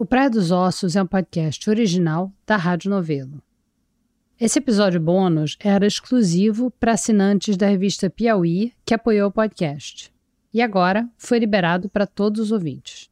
[0.00, 3.42] O Praia dos Ossos é um podcast original da Rádio Novelo.
[4.40, 10.12] Esse episódio bônus era exclusivo para assinantes da revista Piauí, que apoiou o podcast.
[10.54, 13.10] E agora foi liberado para todos os ouvintes.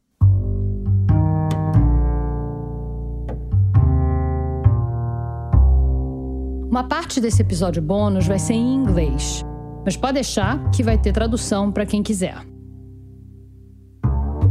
[6.71, 9.45] Uma parte desse episódio bônus vai ser em inglês,
[9.85, 12.47] mas pode deixar que vai ter tradução para quem quiser.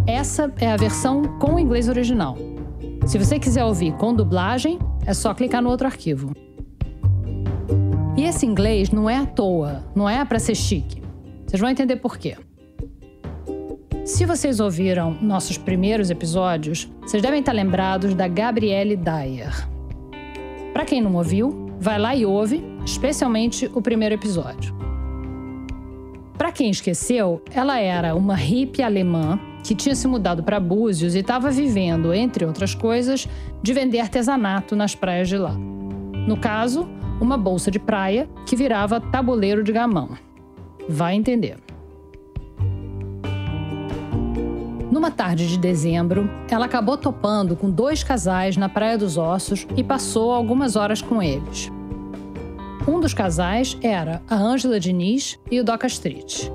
[0.07, 2.37] Essa é a versão com o inglês original.
[3.07, 6.31] Se você quiser ouvir com dublagem, é só clicar no outro arquivo.
[8.15, 11.01] E esse inglês não é à toa, não é para ser chique.
[11.47, 12.37] Vocês vão entender por quê.
[14.05, 19.67] Se vocês ouviram nossos primeiros episódios, vocês devem estar lembrados da Gabrielle Dyer.
[20.71, 24.75] Para quem não ouviu, vai lá e ouve, especialmente o primeiro episódio.
[26.37, 31.19] Para quem esqueceu, ela era uma hippie alemã que tinha se mudado para Búzios e
[31.19, 33.27] estava vivendo, entre outras coisas,
[33.63, 35.55] de vender artesanato nas praias de lá.
[36.27, 36.87] No caso,
[37.19, 40.09] uma bolsa de praia que virava tabuleiro de gamão.
[40.87, 41.57] Vai entender.
[44.91, 49.83] Numa tarde de dezembro, ela acabou topando com dois casais na Praia dos Ossos e
[49.83, 51.71] passou algumas horas com eles.
[52.87, 56.49] Um dos casais era a Ângela Diniz e o Doca Street.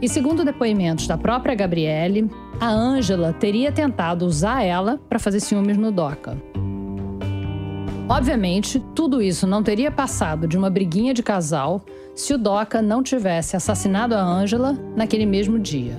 [0.00, 5.76] E segundo depoimentos da própria Gabriele, a Ângela teria tentado usar ela para fazer ciúmes
[5.76, 6.40] no Doca.
[8.08, 13.02] Obviamente, tudo isso não teria passado de uma briguinha de casal se o Doca não
[13.02, 15.96] tivesse assassinado a Ângela naquele mesmo dia.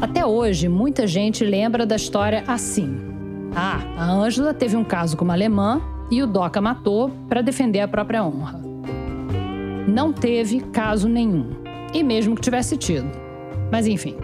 [0.00, 2.98] Até hoje, muita gente lembra da história assim.
[3.56, 7.80] Ah, a Ângela teve um caso com uma alemã e o Doca matou para defender
[7.80, 8.59] a própria honra
[9.88, 11.50] não teve caso nenhum.
[11.92, 13.10] E mesmo que tivesse tido.
[13.70, 14.16] Mas enfim.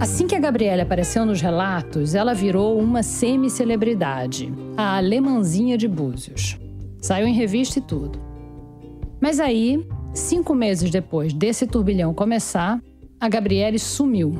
[0.00, 6.58] Assim que a Gabriela apareceu nos relatos, ela virou uma semi-celebridade, a alemãzinha de Búzios.
[7.00, 8.20] Saiu em revista e tudo.
[9.20, 12.80] Mas aí, cinco meses depois desse turbilhão começar,
[13.20, 14.34] a Gabriele sumiu.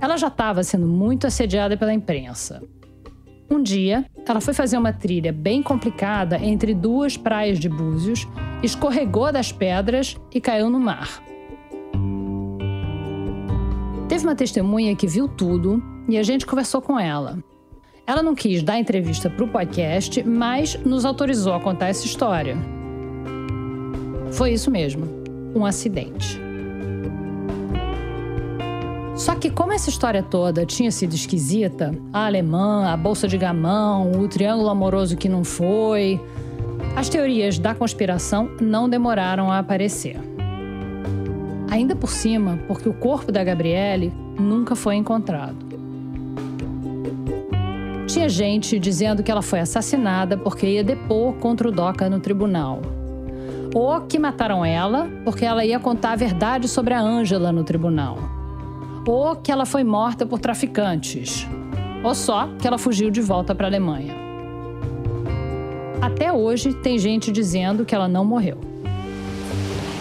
[0.00, 2.62] Ela já estava sendo muito assediada pela imprensa.
[3.50, 8.28] Um dia, ela foi fazer uma trilha bem complicada entre duas praias de Búzios,
[8.62, 11.22] escorregou das pedras e caiu no mar.
[14.06, 17.38] Teve uma testemunha que viu tudo e a gente conversou com ela.
[18.06, 22.56] Ela não quis dar entrevista para o podcast, mas nos autorizou a contar essa história.
[24.32, 25.06] Foi isso mesmo,
[25.54, 26.47] um acidente.
[29.18, 34.12] Só que como essa história toda tinha sido esquisita, a alemã, a bolsa de gamão,
[34.12, 36.20] o triângulo amoroso que não foi,
[36.94, 40.16] as teorias da conspiração não demoraram a aparecer.
[41.68, 45.66] Ainda por cima, porque o corpo da Gabriele nunca foi encontrado.
[48.06, 52.80] Tinha gente dizendo que ela foi assassinada porque ia depor contra o Doca no tribunal.
[53.74, 58.37] Ou que mataram ela porque ela ia contar a verdade sobre a Ângela no tribunal
[59.08, 61.46] ou que ela foi morta por traficantes,
[62.04, 64.14] ou só que ela fugiu de volta para a Alemanha.
[66.00, 68.58] Até hoje tem gente dizendo que ela não morreu.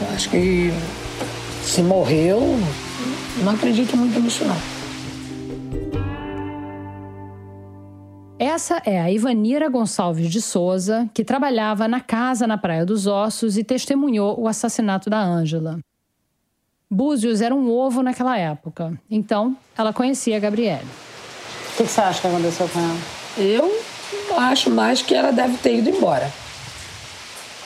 [0.01, 0.72] Eu acho que
[1.63, 2.41] se morreu,
[3.44, 4.78] não acredito muito nisso não.
[8.38, 13.57] Essa é a Ivanira Gonçalves de Souza, que trabalhava na casa na Praia dos Ossos
[13.57, 15.79] e testemunhou o assassinato da Ângela.
[16.89, 18.97] Búzios era um ovo naquela época.
[19.11, 20.87] Então, ela conhecia a Gabriele.
[21.73, 22.97] O que, você acha que aconteceu com ela?
[23.37, 23.71] Eu
[24.37, 26.31] acho mais que ela deve ter ido embora.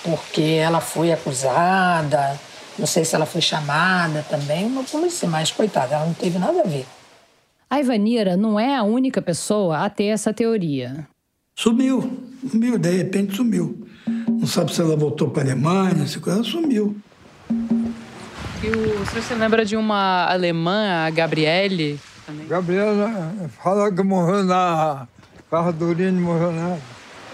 [0.03, 2.39] Porque ela foi acusada,
[2.79, 6.61] não sei se ela foi chamada também, não conheci mais, coitada, ela não teve nada
[6.61, 6.87] a ver.
[7.69, 11.07] A Ivanira não é a única pessoa a ter essa teoria.
[11.55, 12.11] Sumiu,
[12.49, 13.87] sumiu, de repente sumiu.
[14.27, 16.95] Não sabe se ela voltou para a Alemanha, se ela sumiu.
[18.63, 21.99] E o senhor se lembra de uma alemã, a Gabriele?
[22.27, 22.47] Também?
[22.47, 25.07] Gabriela fala que morreu na
[25.49, 26.79] carro do Urino, morreu nada.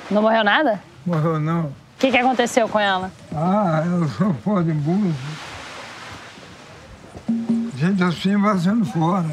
[0.10, 0.82] Não morreu nada?
[1.06, 1.66] Morreu não.
[1.66, 3.12] O que, que aconteceu com ela?
[3.36, 5.14] Ah, ela foi fora de búzio.
[7.76, 9.30] Gente assim vai sendo fora.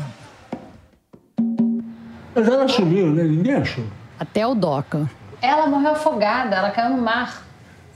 [2.34, 3.22] Mas ela sumiu, né?
[3.22, 3.84] Ninguém achou.
[4.18, 5.08] Até o Doca.
[5.40, 7.44] Ela morreu afogada, ela caiu no mar.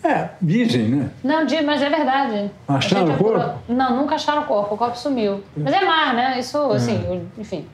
[0.03, 1.11] É, dizem, né?
[1.25, 2.51] Não, mas é verdade.
[2.69, 3.59] Acharam o corpo?
[3.69, 5.43] Não, nunca acharam o corpo, o corpo sumiu.
[5.57, 6.39] Mas é mar, né?
[6.39, 6.77] Isso, é.
[6.77, 7.67] assim, enfim.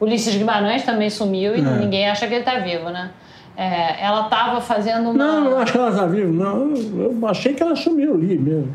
[0.00, 1.62] Ulisses Guimarães também sumiu e é.
[1.62, 3.10] ninguém acha que ele está vivo, né?
[3.56, 5.14] É, ela estava fazendo uma...
[5.14, 6.74] Não, não acho que ela está viva, não.
[6.74, 8.74] Eu achei que ela sumiu ali mesmo.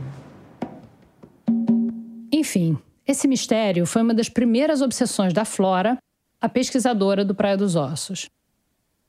[2.32, 2.78] Enfim,
[3.12, 5.98] Esse mistério foi uma das primeiras obsessões da Flora,
[6.40, 8.30] a pesquisadora do Praia dos Ossos.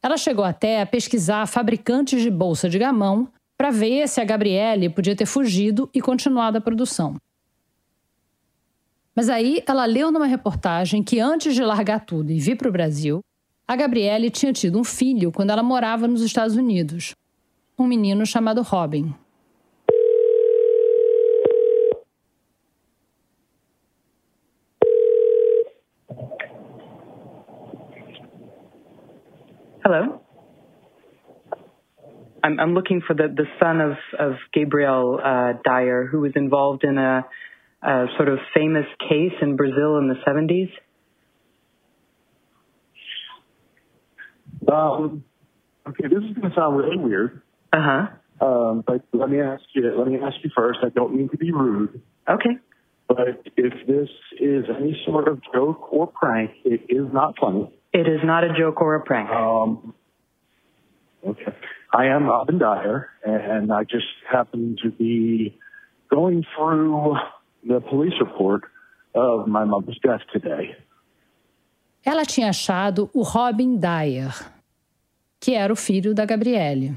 [0.02, 3.28] Ela chegou até a pesquisar fabricantes de bolsa de gamão
[3.62, 7.14] para ver se a Gabriele podia ter fugido e continuado a produção.
[9.14, 12.73] Mas aí ela leu numa reportagem que antes de largar tudo e vir para o
[12.73, 13.20] Brasil,
[13.69, 17.14] a Gabriele tinha tido um filho quando ela morava nos Estados Unidos,
[17.79, 19.14] um menino chamado Robin.
[29.85, 30.21] Hello.
[32.42, 36.84] I'm, I'm looking for the, the son of, of Gabriel uh, Dyer, who was involved
[36.84, 37.24] in a,
[37.82, 40.70] a sort of famous case in Brazil in the 70s.
[44.70, 45.24] Um,
[45.88, 47.42] okay, this is going to sound really weird.
[47.72, 48.06] Uh huh.
[48.44, 49.92] Um, but let me ask you.
[49.96, 50.80] Let me ask you first.
[50.82, 52.02] I don't mean to be rude.
[52.28, 52.58] Okay.
[53.08, 54.08] But if this
[54.40, 57.70] is any sort of joke or prank, it is not funny.
[57.92, 59.28] It is not a joke or a prank.
[59.30, 59.94] Um,
[61.26, 61.52] okay.
[61.94, 65.58] I am Robin Dyer, and I just happen to be
[66.10, 67.16] going through
[67.68, 68.62] the police report
[69.14, 70.74] of my mother's death today.
[72.04, 74.32] Ela tinha achado o Robin Dyer,
[75.38, 76.96] que era o filho da Gabriele.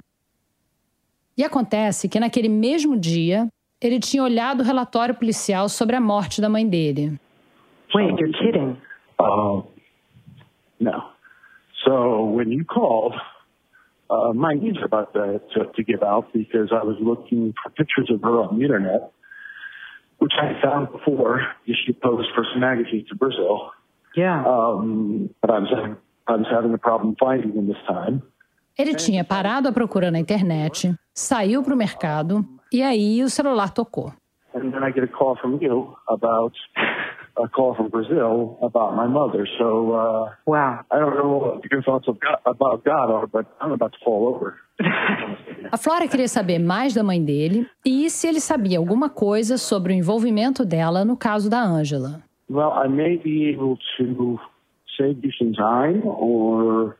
[1.37, 3.49] E acontece que naquele mesmo dia,
[3.81, 7.19] ele tinha olhado o relatório policial sobre a morte da mãe dele.
[7.93, 8.77] Wait, you're kidding.
[9.19, 9.63] Um,
[10.79, 11.03] no.
[11.83, 13.13] So when you called,
[14.09, 17.69] uh, my news are about to, to, to give out because I was looking for
[17.71, 19.11] pictures of her on the internet,
[20.19, 23.71] which I found before she posed for some magazines in Brazil.
[24.15, 24.45] Yeah.
[24.45, 25.97] Um, but I was, having,
[26.27, 28.21] I was having a problem finding them this time.
[28.77, 33.69] Ele tinha parado a procura na internet, saiu para o mercado e aí o celular
[33.69, 34.11] tocou.
[34.53, 36.53] And then I get a call from you about
[37.37, 39.47] a call from Brazil about my mother.
[39.57, 40.85] So uh, Wow.
[40.91, 42.07] I don't know what your thoughts
[42.45, 44.57] about God are, but I'm about to fall over.
[45.71, 49.93] A Flora queria saber mais da mãe dele e se ele sabia alguma coisa sobre
[49.93, 52.21] o envolvimento dela no caso da Ângela.
[52.49, 54.39] Well, I may be able to
[54.95, 56.97] save you some time, or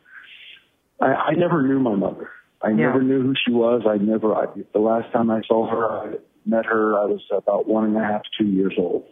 [1.00, 2.30] I, I never knew my mother.
[2.64, 2.88] I Yeah.
[2.88, 3.84] never knew who she was.
[3.86, 4.34] I never.
[4.34, 6.16] I, the last time I saw her, I
[6.48, 6.98] met her.
[7.00, 9.04] I was about one and a half, two years old.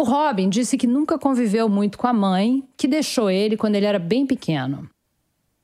[0.00, 3.84] O Robin disse que nunca conviveu muito com a mãe, que deixou ele quando ele
[3.84, 4.88] era bem pequeno.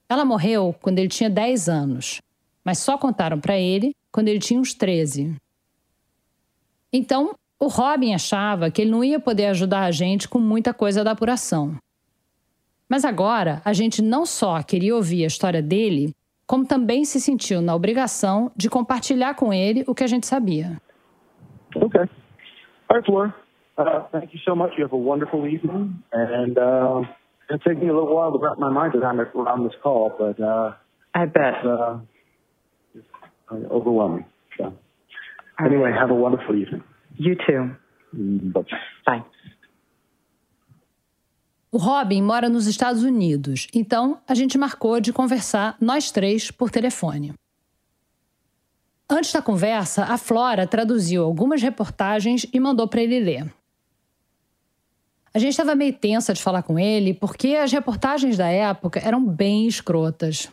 [0.06, 2.20] Ela morreu quando ele tinha 10 anos,
[2.62, 5.34] mas só contaram para ele quando ele tinha uns 13.
[6.92, 11.02] Então, o Robin achava que ele não ia poder ajudar a gente com muita coisa
[11.02, 11.74] da apuração.
[12.86, 16.14] Mas agora, a gente não só queria ouvir a história dele,
[16.46, 20.76] como também se sentiu na obrigação de compartilhar com ele o que a gente sabia.
[22.90, 23.45] Right, Flora.
[23.76, 24.70] Uh, thank you so much.
[24.78, 27.02] You have a wonderful evening, and uh,
[27.50, 30.40] it's taking me a little while to wrap my mind around, around this call, but
[30.42, 30.72] uh,
[31.14, 31.54] I bet.
[31.54, 31.98] it's, uh,
[32.94, 33.06] it's
[33.50, 34.24] uh, overwhelming.
[34.56, 34.72] So,
[35.62, 36.82] anyway, have a wonderful evening.
[37.16, 37.76] You too.
[38.16, 38.64] Mm, Bye.
[39.06, 39.24] Bye.
[41.70, 46.70] O Robin mora nos Estados Unidos, então a gente marcou de conversar nós três por
[46.70, 47.34] telefone.
[49.10, 53.52] Antes da conversa, a Flora traduziu algumas reportagens e mandou para ele ler.
[55.36, 59.22] A gente estava meio tensa de falar com ele porque as reportagens da época eram
[59.22, 60.48] bem escrotas.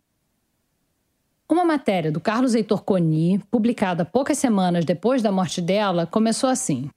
[1.50, 6.90] Uma matéria do Carlos Heitor Coni, publicada poucas semanas depois da morte dela, começou assim.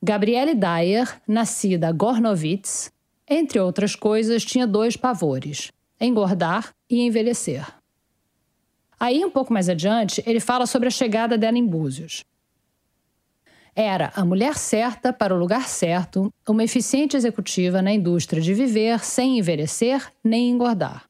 [0.00, 2.92] Gabriele Dyer, nascida Gornovitz,
[3.28, 7.66] entre outras coisas, tinha dois pavores: engordar e envelhecer.
[9.00, 12.24] Aí, um pouco mais adiante, ele fala sobre a chegada dela em Búzios.
[13.74, 19.04] Era a mulher certa para o lugar certo, uma eficiente executiva na indústria de viver
[19.04, 21.04] sem envelhecer nem engordar.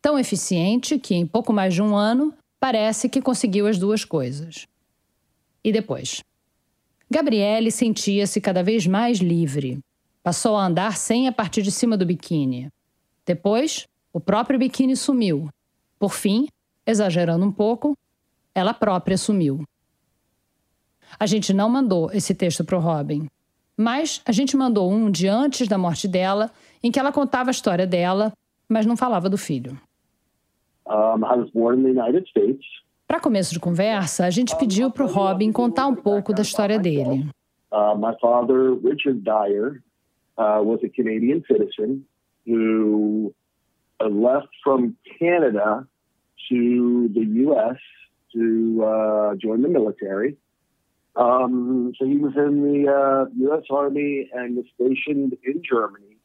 [0.00, 4.66] Tão eficiente que, em pouco mais de um ano, parece que conseguiu as duas coisas.
[5.64, 6.22] E depois?
[7.10, 9.80] Gabriele sentia-se cada vez mais livre.
[10.22, 12.68] Passou a andar sem a parte de cima do biquíni.
[13.24, 15.48] Depois, o próprio biquíni sumiu.
[15.98, 16.46] Por fim,
[16.86, 17.96] exagerando um pouco,
[18.54, 19.64] ela própria sumiu.
[21.18, 23.26] A gente não mandou esse texto para o Robin,
[23.76, 26.50] mas a gente mandou um de antes da morte dela,
[26.82, 28.32] em que ela contava a história dela,
[28.68, 29.78] mas não falava do filho.
[30.88, 31.20] Um.
[33.06, 36.78] Para começo de conversa, a gente pediu para o Robin contar um pouco da história
[36.78, 37.28] dele.
[37.72, 39.82] Uh, my father, Richard Dyer,
[40.38, 42.04] uh, was a Canadian citizen
[42.46, 43.34] who
[44.00, 45.86] uh, left from Canada
[46.48, 47.78] to the U.S.
[48.32, 50.36] to uh, join the military.
[51.16, 53.64] Um, so he was in the uh, U.S.
[53.70, 56.18] Army and was stationed in Germany.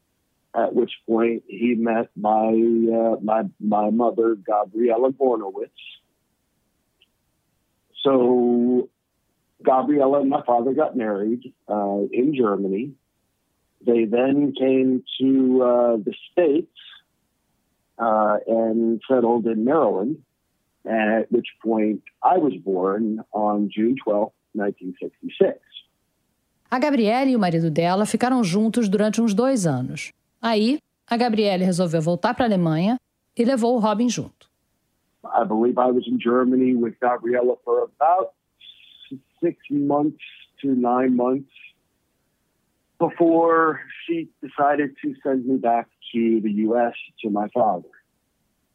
[0.54, 5.70] At which point he met my uh, my my mother, Gabriela Gornowitz.
[8.04, 8.90] So
[9.62, 12.92] Gabriela and my father got married uh, in Germany.
[13.86, 16.76] They then came to uh, the States
[17.98, 20.18] uh, and settled in Maryland,
[20.84, 25.54] at which point I was born on June 12, 1966.
[26.70, 30.10] A Gabriela e o marido dela ficaram juntos durante uns dois anos.
[30.40, 30.78] Aí,
[31.08, 32.96] a Gabriela resolveu voltar para a Alemanha
[33.36, 34.50] e levou o Robin junto.
[35.24, 38.30] I believe I was in Germany with Gabriela for about
[39.40, 40.18] six months
[40.60, 41.50] to nine months
[42.98, 46.94] before she decided to send me back to the U.S.
[47.22, 47.88] to my father.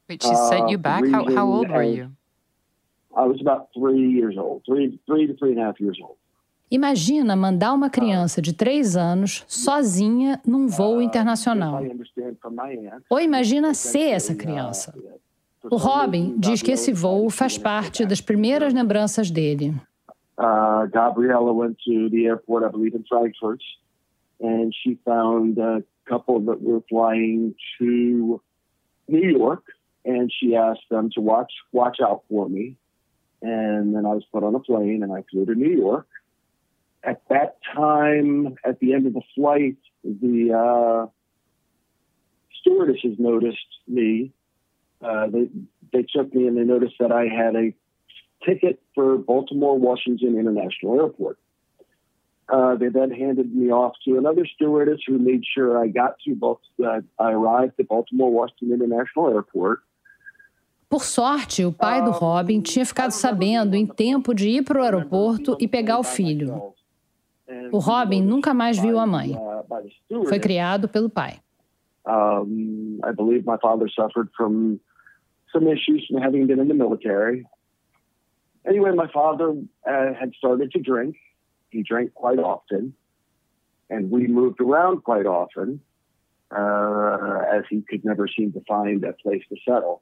[0.08, 1.04] Wait, she sent you Uh, back?
[1.06, 2.12] How, how old were you?
[3.16, 6.16] I was about three years old, three, three to three and a half years old.
[6.70, 11.82] Imagina mandar uma criança de três anos sozinha num voo internacional.
[11.82, 14.94] I understand from my aunt, Ou imagina ser essa criança.
[15.70, 19.74] O Robin diz que esse voo faz parte das primeiras lembranças dele.
[20.38, 23.60] uh, Gabriella went to the airport, I believe, in Frankfurt,
[24.40, 28.40] and she found a couple that were flying to
[29.08, 29.64] New York,
[30.04, 32.76] and she asked them to watch watch out for me.
[33.40, 36.08] And then I was put on a plane, and I flew to New York.
[37.04, 41.06] At that time, at the end of the flight, the uh,
[42.60, 44.32] stewardesses noticed me.
[45.00, 45.48] Uh, they
[45.92, 47.72] they took me and they noticed that I had a
[48.44, 51.38] ticket for Baltimore Washington International Airport.
[52.48, 56.34] Uh, they then handed me off to another stewardess who made sure I got to
[56.34, 59.82] Bal- uh, I arrived at Baltimore Washington International Airport.
[60.88, 64.82] Por sorte, o pai do Robin tinha ficado sabendo em tempo de ir para o
[64.82, 66.72] aeroporto e pegar o filho.
[67.70, 69.36] O Robin nunca mais viu a mãe.
[70.28, 71.40] Foi criado pelo pai.
[72.06, 74.80] Um, I believe my father suffered from
[75.52, 77.44] some issues from having been in the military.
[78.66, 79.50] Anyway, my father
[79.86, 81.16] uh, had started to drink.
[81.70, 82.94] He drank quite often,
[83.90, 85.80] and we moved around quite often,
[86.50, 90.00] uh, as he could never seem to find a place to settle.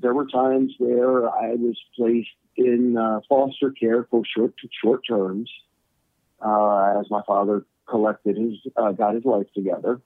[0.00, 5.50] There were times where I was placed in uh, foster care for short short terms,
[6.40, 10.00] uh, as my father collected his uh, got his life together.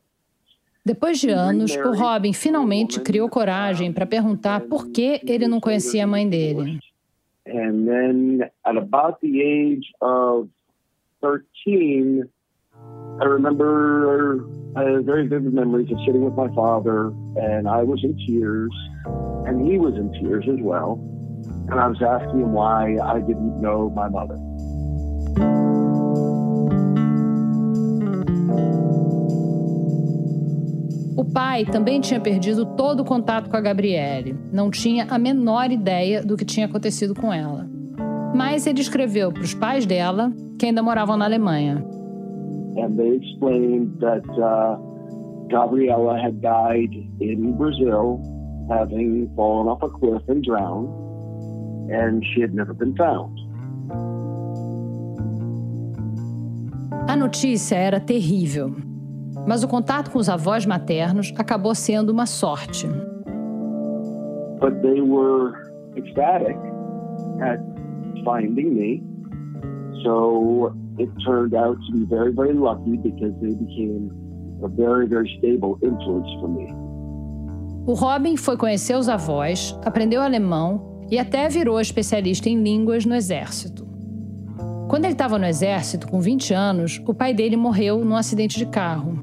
[0.84, 6.04] Depois de anos, o Robin finalmente criou coragem para perguntar por que ele não conhecia
[6.04, 6.80] a mãe dele.
[7.46, 10.48] And then at about the age of
[11.20, 12.24] 13,
[13.20, 14.44] I remember
[14.76, 18.72] uh, very vivid memories of sitting with my father, and I was in tears,
[19.46, 21.00] and he was in tears as well.
[21.70, 24.38] And I was asking him why I didn't know my mother.
[31.16, 34.36] O pai também tinha perdido todo o contato com a Gabriele.
[34.52, 37.68] Não tinha a menor ideia do que tinha acontecido com ela.
[38.34, 41.84] Mas ele escreveu para os pais dela, que ainda moravam na Alemanha.
[42.80, 44.76] And they explained that uh,
[45.48, 48.20] Gabriella had died in Brazil,
[48.70, 50.88] having fallen off a cliff and drowned,
[51.90, 53.38] and she had never been found.
[57.08, 58.74] A notícia era terrível.
[59.46, 62.86] Mas o contato com os avós maternos acabou sendo uma sorte.
[64.60, 65.54] But they were
[65.96, 66.56] ecstatic
[67.40, 67.60] at
[68.24, 69.02] finding me,
[70.02, 74.10] so it turned out to be very, very lucky because they became
[74.62, 76.66] a very, very stable influence for me.
[77.86, 83.14] O Robin foi conhecer os avós, aprendeu alemão e até virou especialista em línguas no
[83.14, 83.86] exército.
[84.88, 88.66] Quando ele estava no exército, com 20 anos, o pai dele morreu num acidente de
[88.66, 89.18] carro.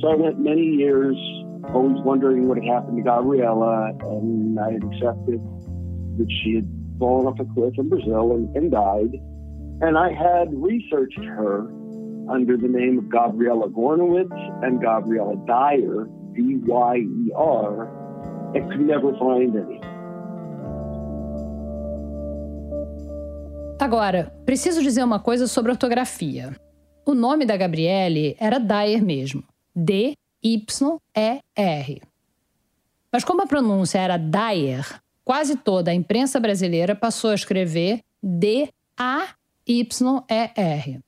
[0.00, 1.16] So I went many years
[1.72, 5.40] always wondering what had happened to Gabriella, and I had accepted
[6.18, 6.66] that she had
[6.98, 9.20] fallen off a cliff in Brazil and, and died.
[9.82, 11.68] And I had researched her
[12.28, 17.88] under the name of Gabriella Gornowitz and Gabriella Dyer, D Y E R,
[18.54, 19.80] and could never find any.
[23.78, 26.56] Agora, preciso dizer uma coisa sobre ortografia.
[27.04, 29.44] O nome da Gabriele era Dyer mesmo.
[29.74, 30.16] D-Y-E-R.
[33.12, 34.86] Mas como a pronúncia era Dyer,
[35.22, 38.00] quase toda a imprensa brasileira passou a escrever
[39.66, 41.00] D-A-Y-E-R.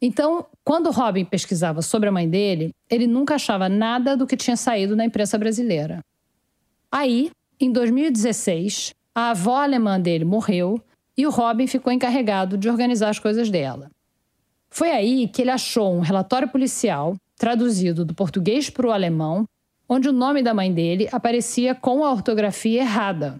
[0.00, 4.56] Então, quando Robin pesquisava sobre a mãe dele, ele nunca achava nada do que tinha
[4.56, 6.04] saído na imprensa brasileira.
[6.92, 10.80] Aí, em 2016, a avó alemã dele morreu
[11.16, 13.90] e o Robin ficou encarregado de organizar as coisas dela.
[14.68, 19.48] Foi aí que ele achou um relatório policial, traduzido do português para o alemão,
[19.88, 23.38] onde o nome da mãe dele aparecia com a ortografia errada.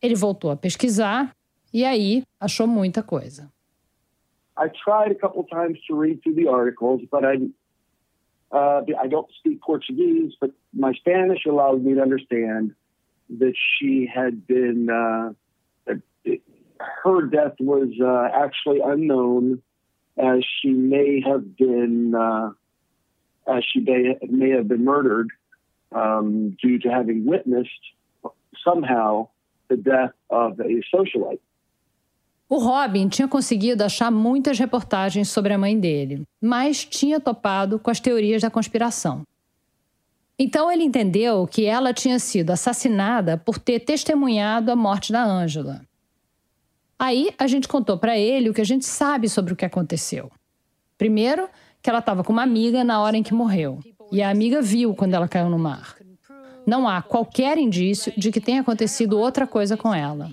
[0.00, 1.34] Ele voltou a pesquisar
[1.72, 3.50] e aí achou muita coisa.
[4.56, 7.36] I tried a couple times to read through the articles, but I
[8.50, 12.74] uh, I don't speak Portuguese, but my Spanish allowed me to understand
[13.38, 15.32] that she had been uh,
[16.78, 19.62] her death was uh, actually unknown,
[20.16, 22.50] as she may have been uh,
[23.46, 25.30] as she may, may have been murdered
[25.92, 27.70] um, due to having witnessed
[28.62, 29.28] somehow
[29.68, 31.40] the death of a socialite.
[32.48, 37.90] O Robin tinha conseguido achar muitas reportagens sobre a mãe dele, mas tinha topado com
[37.90, 39.22] as teorias da conspiração.
[40.38, 45.82] Então ele entendeu que ela tinha sido assassinada por ter testemunhado a morte da Ângela.
[46.98, 50.30] Aí a gente contou para ele o que a gente sabe sobre o que aconteceu.
[50.96, 51.48] Primeiro,
[51.82, 53.78] que ela estava com uma amiga na hora em que morreu,
[54.10, 55.96] e a amiga viu quando ela caiu no mar.
[56.66, 60.30] Não há qualquer indício de que tenha acontecido outra coisa com ela.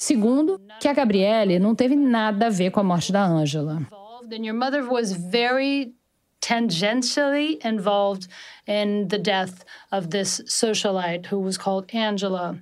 [0.00, 3.86] Segundo, que a Gabriele não teve nada a ver com a morte da Ângela.
[4.32, 5.92] And your mother was very
[6.40, 8.26] tangentially involved
[8.66, 12.58] in the death of this socialite who was called Angela.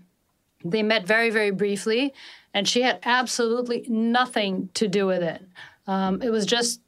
[0.65, 2.13] They met very, very briefly,
[2.53, 5.41] and she had absolutely nothing to do with it.
[5.87, 6.81] Um, it was just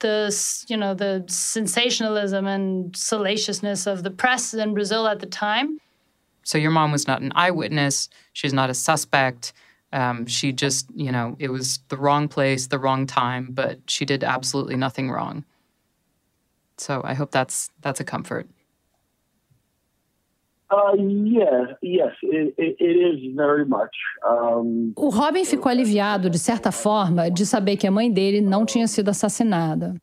[0.00, 0.30] the
[0.68, 5.78] you know the sensationalism and salaciousness of the press in Brazil at the time.
[6.42, 8.10] So your mom was not an eyewitness.
[8.34, 9.54] She's not a suspect.
[9.94, 14.04] Um, she just, you know, it was the wrong place, the wrong time, but she
[14.04, 15.44] did absolutely nothing wrong.
[16.76, 18.48] So I hope that's that's a comfort.
[20.68, 23.94] Uh, yeah, yes, it, it, it is very much.
[24.28, 28.66] Um, o Robin ficou aliviado, de certa forma, de saber que a mãe dele não
[28.66, 29.94] tinha sido assassinada.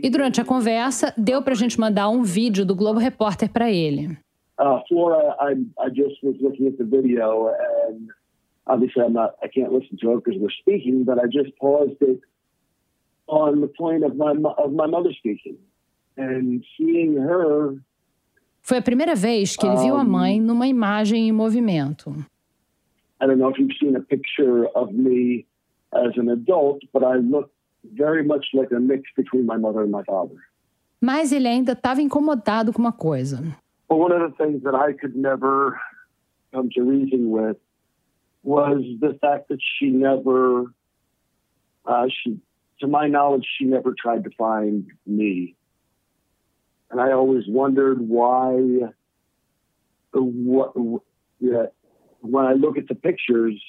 [0.00, 3.68] E durante a conversa, deu para a gente mandar um vídeo do Globo Repórter para
[3.68, 4.16] ele.
[4.60, 7.48] Uh, Flora, I, I just was looking at the video
[7.88, 8.08] and
[8.68, 12.00] obviously I'm not, I can't listen to it because we're speaking, but I just paused
[12.00, 12.20] it
[13.26, 15.58] on the point of my of my mother speaking
[16.16, 17.74] and seeing her.
[18.62, 22.10] Foi a primeira vez que ele viu a mãe um, numa imagem em movimento.
[23.20, 25.46] I don't know if you've seen a picture of me
[25.92, 27.50] as an adult, but I look
[27.94, 30.36] very much like a mix between my mother and my father.
[31.00, 33.42] Mas ele ainda estava incomodado com uma coisa.
[33.88, 35.78] But one of the things that I could never
[36.52, 37.56] come to reason with
[38.42, 40.72] was the fact that she never,
[41.84, 42.38] uh, she,
[42.80, 45.56] to my knowledge, she never tried to find me.
[46.90, 48.60] And I always wondered why,
[50.12, 50.72] what,
[51.38, 51.66] yeah,
[52.20, 53.60] when I look at the pictures,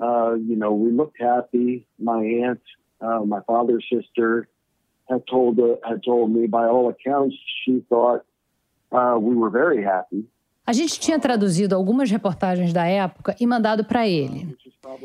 [0.00, 1.86] uh, you know, we looked happy.
[1.98, 2.62] My aunt,
[3.00, 4.48] uh, my father's sister,
[5.08, 8.24] had told uh, had told me, by all accounts, she thought
[8.90, 10.24] uh, we were very happy.
[10.66, 14.56] A gente tinha traduzido algumas reportagens da época e mandado para ele.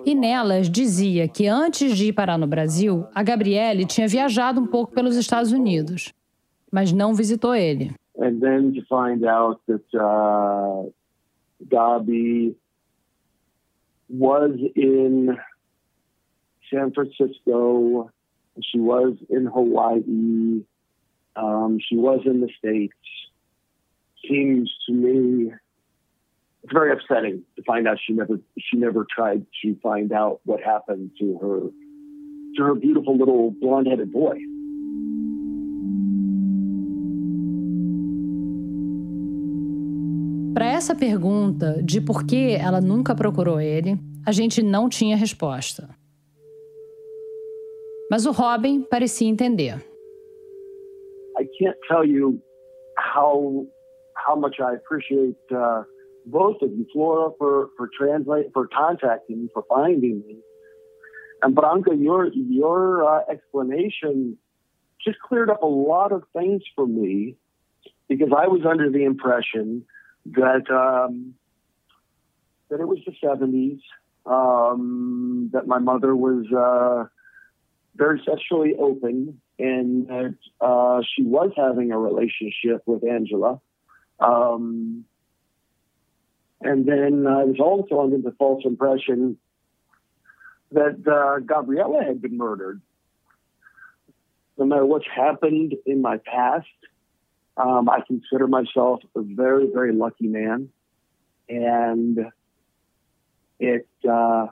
[0.06, 4.68] E nelas dizia que antes de ir parar no Brasil, a Gabriele tinha viajado um
[4.68, 6.14] pouco pelos Estados Unidos,
[6.72, 7.92] mas não visitou ele.
[9.94, 10.94] Uh,
[11.62, 12.56] Gabi
[14.10, 15.38] was in
[16.70, 18.10] San Francisco,
[18.62, 20.66] she was in Hawaii,
[21.36, 22.96] um, she was in the States.
[24.30, 25.52] Seems to me
[26.64, 30.62] it's very upsetting to find out she never she never tried to find out what
[30.62, 31.60] happened to her
[32.56, 34.38] to her beautiful little blonde-headed boy.
[40.54, 45.90] Para essa pergunta de por que ela nunca procurou ele, a gente não tinha resposta.
[48.12, 49.76] Mas o Robin parecia entender.
[51.40, 52.42] I can't tell you
[52.98, 53.66] how
[54.30, 55.84] how much I appreciate uh,
[56.26, 60.38] both of you, Flora, for for translate for contacting me, for finding me,
[61.42, 64.38] and Branca, your your uh, explanation
[65.04, 67.36] just cleared up a lot of things for me
[68.08, 69.86] because I was under the impression
[70.26, 71.34] that um,
[72.70, 73.80] that it was the seventies,
[74.28, 77.08] um, that my mother was uh,
[77.96, 83.60] very sexually open, and that uh, she was having a relationship with Angela
[84.20, 85.06] um,
[86.62, 89.38] and then I was also under the false impression
[90.72, 92.82] that uh, Gabriella had been murdered.
[94.58, 96.68] No matter what's happened in my past,
[97.56, 100.70] um, I consider myself a very, very lucky man.
[101.48, 102.20] And
[103.60, 104.48] it, uh,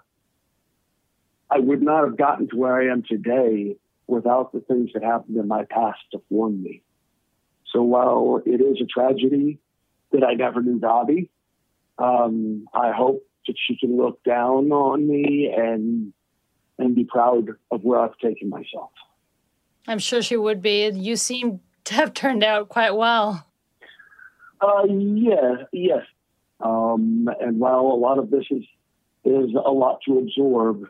[1.50, 3.76] I would not have gotten to where I am today
[4.08, 6.84] without the things that happened in my past to form me.
[7.74, 9.60] So while it is a tragedy
[10.12, 11.30] that I never knew Bobby,
[11.98, 16.14] um, I hope that she can look down on me and
[16.80, 18.92] and be proud of where I've taken myself.
[19.88, 20.88] I'm sure she would be.
[20.90, 23.48] You seem to have turned out quite well.
[24.62, 26.04] Uh, yeah, yes.
[26.60, 28.64] Um, and while a lot of this is
[29.24, 30.88] is a lot to absorb,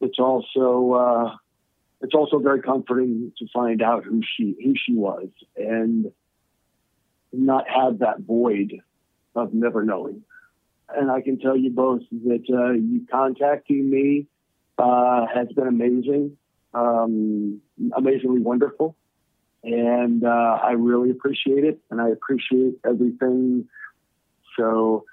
[0.00, 1.36] it's also uh,
[2.04, 6.12] it's also very comforting to find out who she who she was and
[7.32, 8.74] not have that void
[9.34, 10.22] of never knowing.
[10.94, 14.26] And I can tell you both that uh, you contacting me
[14.76, 16.36] uh, has been amazing,
[16.74, 17.62] um,
[17.96, 18.94] amazingly wonderful,
[19.62, 23.66] and uh, I really appreciate it, and I appreciate everything.
[24.58, 25.06] So,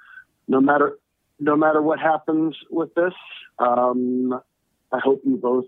[0.50, 0.98] no matter
[1.40, 3.14] no matter what happens with this,
[3.60, 4.42] um,
[4.92, 5.66] I hope you both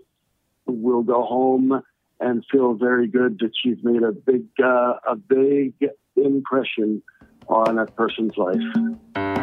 [0.66, 1.82] will go home
[2.20, 5.74] and feel very good that you've made a big uh, a big
[6.16, 7.02] impression
[7.48, 9.33] on a person's life.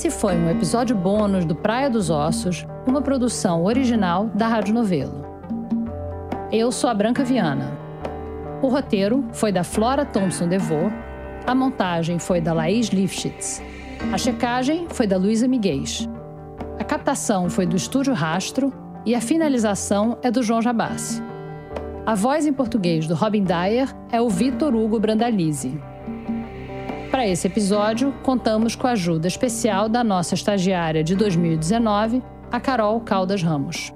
[0.00, 5.26] Esse foi um episódio bônus do Praia dos Ossos, uma produção original da Rádio Novelo.
[6.50, 7.70] Eu sou a Branca Viana.
[8.62, 10.90] O roteiro foi da Flora Thompson Devô,
[11.46, 13.62] a montagem foi da Laís Lifshitz,
[14.10, 16.08] a checagem foi da Luísa Miguez,
[16.78, 18.72] a captação foi do Estúdio Rastro
[19.04, 21.22] e a finalização é do João Jabassi.
[22.06, 25.78] A voz em português do Robin Dyer é o Vitor Hugo Brandalize.
[27.20, 32.98] Para esse episódio, contamos com a ajuda especial da nossa estagiária de 2019, a Carol
[33.02, 33.92] Caldas Ramos.